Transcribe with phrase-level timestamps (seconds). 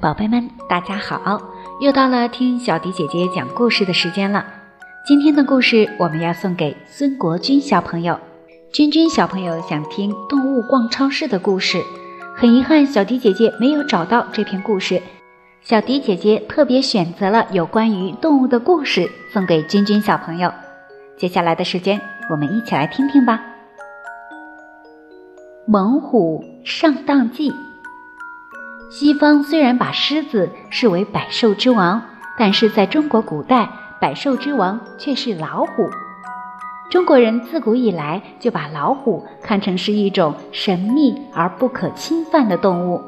[0.00, 1.42] 宝贝们，大家好！
[1.80, 4.46] 又到了听小迪姐姐讲故事的时间了。
[5.06, 8.18] 今天的故事我们要送给孙国军小朋友。
[8.72, 11.82] 君君小朋友想听动物逛超市的故事，
[12.36, 15.02] 很遗憾，小迪姐姐没有找到这篇故事。
[15.62, 20.52] 小迪姐姐特别选择了有关于动物的故事，送给君君小朋友。
[21.18, 23.42] 接下来的时间，我们一起来听听吧。
[25.66, 27.52] 猛虎上当记。
[28.88, 32.00] 西方虽然把狮子视为百兽之王，
[32.38, 33.68] 但是在中国古代，
[34.00, 35.90] 百兽之王却是老虎。
[36.88, 43.02] 中国人自古以来就把老虎看成是一种神秘而不可侵犯的动物，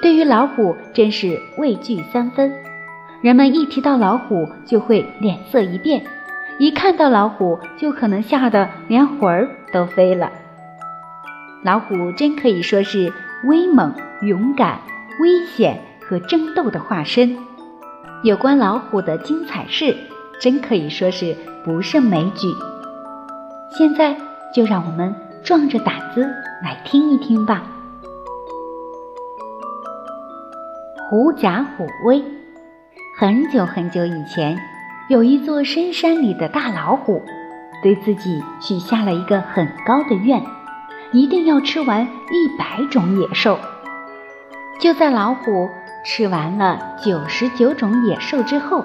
[0.00, 2.50] 对于老虎真是畏惧三分。
[3.20, 6.04] 人们一提到老虎就会脸色一变，
[6.58, 10.30] 一看到老虎就可能吓得连魂儿都飞了。
[11.62, 13.12] 老虎真可以说是
[13.44, 14.80] 威猛、勇敢、
[15.20, 17.36] 危险和争斗的化身。
[18.22, 19.96] 有关老虎的精彩事，
[20.40, 21.36] 真可以说是。
[21.64, 22.46] 不胜枚举。
[23.70, 24.14] 现在
[24.54, 26.20] 就让我们壮着胆子
[26.62, 27.62] 来听一听吧。
[31.08, 32.22] 狐假虎威。
[33.18, 34.58] 很久很久以前，
[35.08, 37.22] 有一座深山里的大老虎，
[37.82, 40.42] 对自己许下了一个很高的愿，
[41.12, 43.58] 一定要吃完一百种野兽。
[44.80, 45.68] 就在老虎
[46.06, 48.84] 吃完了九十九种野兽之后。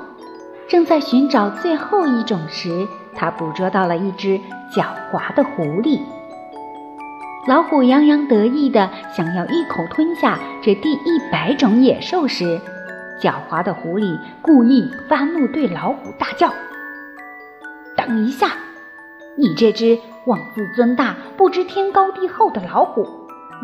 [0.68, 4.40] 正在寻找最后一种时，他捕捉到了一只
[4.72, 6.00] 狡猾的狐狸。
[7.48, 12.62] 老虎洋洋得意地想要一口吞下这第一百种野兽时，
[13.22, 16.54] 狡猾的狐狸故意发怒，对老虎大叫
[17.98, 18.52] ：“等一下！
[19.38, 23.08] 你这只妄自尊大、不知天高地厚的老虎，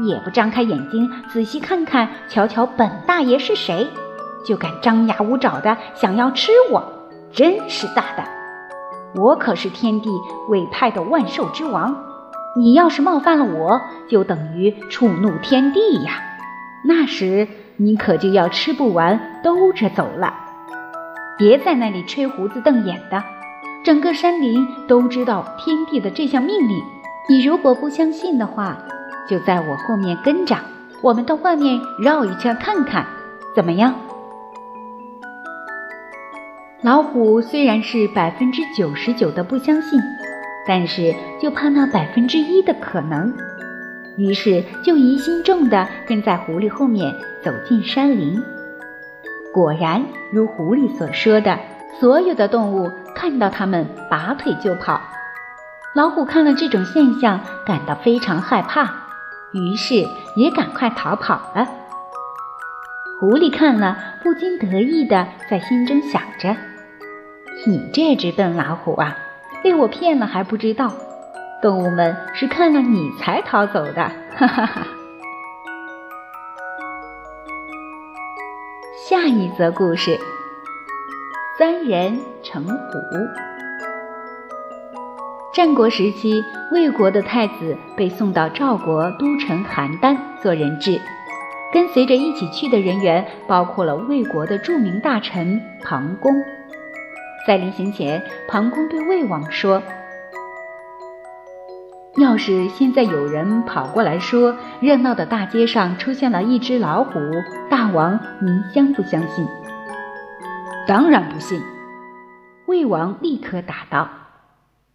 [0.03, 3.87] 也不张开眼睛仔细看看，瞧瞧本大爷是谁，
[4.45, 6.83] 就敢张牙舞爪的想要吃我！”
[7.33, 8.25] 真是大胆！
[9.15, 10.09] 我可是天帝
[10.49, 11.95] 委派的万兽之王，
[12.57, 16.21] 你要是冒犯了我，就等于触怒天地呀！
[16.85, 17.47] 那时
[17.77, 20.33] 你可就要吃不完兜着走了。
[21.37, 23.23] 别在那里吹胡子瞪眼的，
[23.83, 26.81] 整个山林都知道天帝的这项命令。
[27.27, 28.77] 你如果不相信的话，
[29.27, 30.55] 就在我后面跟着，
[31.01, 33.05] 我们到外面绕一圈看看，
[33.55, 33.93] 怎么样？
[36.81, 39.99] 老虎虽然是百分之九十九的不相信，
[40.67, 43.33] 但是就怕那百分之一的可能，
[44.17, 48.41] 于是就疑心重的跟在狐狸后面走进山林。
[49.53, 51.59] 果然如狐狸所说的，
[51.99, 55.01] 所有的动物看到它们拔腿就跑。
[55.93, 58.83] 老虎看了这种现象，感到非常害怕，
[59.53, 60.05] 于是
[60.35, 61.67] 也赶快逃跑了。
[63.17, 66.55] 狐狸看了，不禁得意的在心中想着。
[67.65, 69.17] 你这只笨老虎啊，
[69.63, 70.91] 被我骗了还不知道，
[71.65, 74.85] 动物们是看了你才逃走的，哈哈哈。
[79.09, 80.19] 下一则故事：
[81.57, 82.99] 三人成虎。
[85.55, 91.01] 战国时期，魏国的太子被送到赵国都城邯郸做人质，
[91.73, 96.31] 跟随着一起去的人员包括了魏国的著名大臣庞公。
[97.47, 99.81] 在临行前，庞公对魏王说
[102.17, 107.19] ：“要是现在有人跑过来说，热闹的大街上出现了一只老虎，
[107.69, 109.45] 大王您相不相信
[110.87, 111.61] ？”“当然不信。”
[112.67, 114.09] 魏王立刻答道。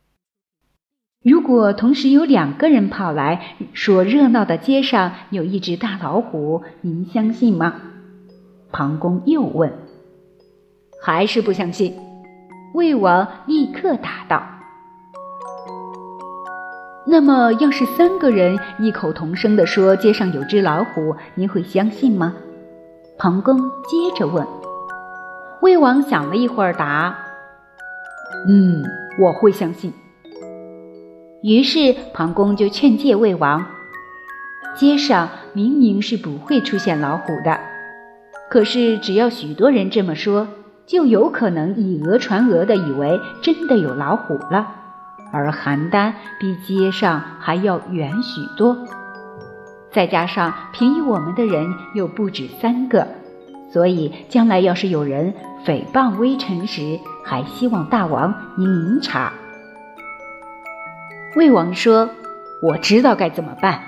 [1.23, 7.75] “如果同时有两个人跑来说，热闹的街上有一只大老虎，您相信吗？”
[8.73, 9.73] 庞公又问。
[11.05, 11.95] “还是不相信。”
[12.73, 14.43] 魏王立刻答道
[17.07, 22.35] ：“那么，要是三个人异口同声地说街上有只老虎，您会相信吗？”
[23.19, 24.47] 庞公接着问。
[25.63, 27.17] 魏王想了一会儿，答
[28.49, 28.85] ：“嗯，
[29.21, 29.93] 我会相信。”
[31.43, 33.65] 于是庞公就劝诫魏王
[34.77, 37.59] ：“街上明明是不会出现老虎的，
[38.51, 40.47] 可是只要许多人这么说。”
[40.87, 44.67] 就有可能以讹传讹的以为真的有老虎了，
[45.33, 48.77] 而邯郸比街上还要远许多，
[49.93, 53.07] 再加上便宜我们的人又不止三个，
[53.73, 55.35] 所以将来要是有人
[55.65, 59.33] 诽谤微臣时，还希望大王您明察。
[61.37, 62.11] 魏王说
[62.61, 63.83] ：“我知道该怎么办。”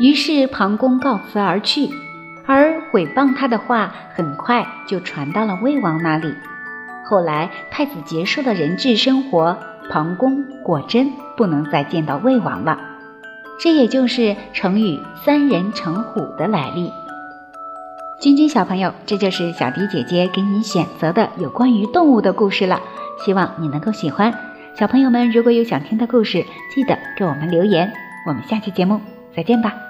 [0.00, 1.90] 于是庞公告辞而去，
[2.46, 6.34] 而毁谤他的话很快就传到了魏王那里。
[7.04, 9.58] 后来太子结束了人质生活，
[9.90, 12.78] 庞公果真不能再见到魏王了。
[13.58, 16.90] 这也就是成语“三人成虎”的来历。
[18.20, 22.80] 君君小朋友，这就是小迪姐姐给你选择的有关于动物的故事了，
[23.24, 24.32] 希望你能够喜欢。
[24.74, 26.44] 小朋友们，如果有想听的故事，
[26.74, 27.92] 记得给我们留言。
[28.26, 29.00] 我们下期节目
[29.34, 29.89] 再见吧。